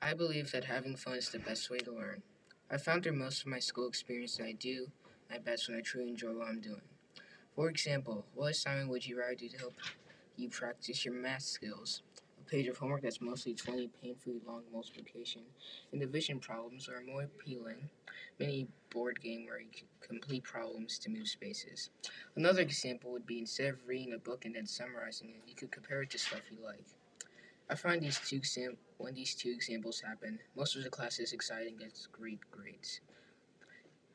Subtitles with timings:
[0.00, 2.22] I believe that having fun is the best way to learn.
[2.70, 4.92] I found through most of my school experience that I do
[5.28, 6.82] my best when I truly enjoy what I'm doing.
[7.56, 9.74] For example, what assignment would you rather do to help
[10.36, 12.02] you practice your math skills?
[12.40, 15.42] A page of homework that's mostly 20 painfully long multiplication
[15.90, 17.90] and division problems are more appealing.
[18.38, 19.68] Mini board game where you
[20.00, 21.90] complete problems to move spaces.
[22.36, 25.72] Another example would be instead of reading a book and then summarizing it, you could
[25.72, 26.86] compare it to stuff you like.
[27.70, 31.32] I find these two exam- when these two examples happen, most of the class is
[31.32, 33.00] excited and gets great grades.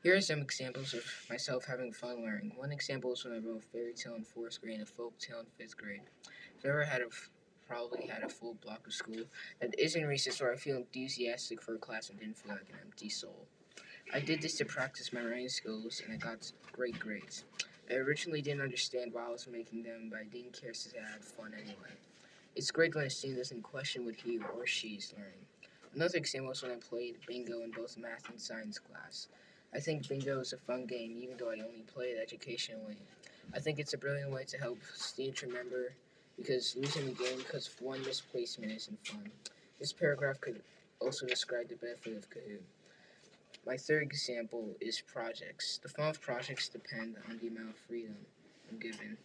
[0.02, 2.54] Here are some examples of myself having fun learning.
[2.58, 5.40] One example is when I wrote fairy tale in fourth grade and a folk tale
[5.40, 6.02] in fifth grade.
[6.58, 7.30] If I ever had a f-
[7.68, 9.24] probably had a full block of school
[9.62, 12.80] that isn't recess where I feel enthusiastic for a class and didn't feel like an
[12.82, 13.48] empty soul.
[14.14, 17.46] I did this to practice my writing skills and I got great grades.
[17.90, 21.12] I originally didn't understand why I was making them, but I didn't care since I
[21.14, 21.96] had fun anyway.
[22.56, 25.46] It's great when a student doesn't question what he or she is learning.
[25.96, 29.28] Another example is when I played bingo in both math and science class.
[29.74, 32.98] I think bingo is a fun game, even though I only play it educationally.
[33.56, 35.96] I think it's a brilliant way to help students remember
[36.38, 39.32] because losing the game because of one misplacement isn't fun.
[39.80, 40.62] This paragraph could
[41.00, 42.62] also describe the benefit of Kahoot.
[43.66, 45.80] My third example is projects.
[45.82, 48.16] The fun of projects depend on the amount of freedom
[48.70, 49.18] I'm given.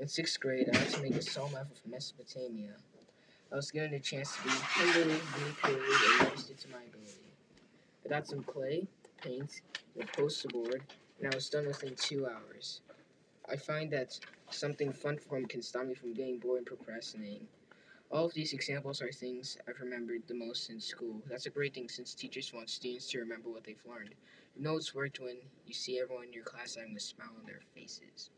[0.00, 2.70] In sixth grade, I had to make a song map of Mesopotamia.
[3.50, 7.32] I was given a chance to be tenderly manipulated and used to my ability.
[8.04, 8.86] I got some clay,
[9.20, 9.60] paint,
[9.96, 10.84] and a poster board,
[11.18, 12.82] and I was done within two hours.
[13.50, 14.16] I find that
[14.50, 17.48] something fun for from can stop me from getting bored and procrastinating.
[18.12, 21.22] All of these examples are things I've remembered the most in school.
[21.28, 24.14] That's a great thing since teachers want students to remember what they've learned.
[24.54, 27.46] You know it's worked when you see everyone in your class having a smile on
[27.46, 28.30] their faces.